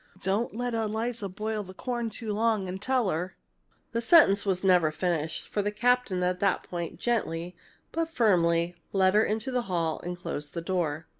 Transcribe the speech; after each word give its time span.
Don't 0.19 0.55
let 0.55 0.73
Eliza 0.73 1.29
boil 1.29 1.61
the 1.61 1.75
corn 1.75 2.09
too 2.09 2.33
long, 2.33 2.67
and 2.67 2.81
tell 2.81 3.07
her" 3.09 3.35
The 3.93 4.01
sentence 4.01 4.47
was 4.47 4.63
never 4.63 4.91
finished, 4.91 5.47
for 5.47 5.61
the 5.61 5.69
captain 5.71 6.23
at 6.23 6.39
that 6.39 6.63
point 6.63 6.99
gently 6.99 7.55
but 7.91 8.09
firmly 8.09 8.75
led 8.93 9.13
her 9.13 9.23
into 9.23 9.51
the 9.51 9.61
hall 9.69 9.99
and 9.99 10.17
closed 10.17 10.55
the 10.55 10.61
door. 10.61 11.05